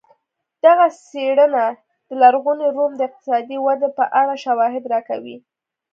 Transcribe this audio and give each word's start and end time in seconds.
دغه 0.65 0.85
څېړنه 1.07 1.65
د 2.07 2.09
لرغوني 2.21 2.67
روم 2.77 2.91
د 2.97 3.01
اقتصادي 3.07 3.57
ودې 3.65 3.89
په 3.97 4.05
اړه 4.21 4.35
شواهد 4.45 4.83
راکوي 4.93 5.37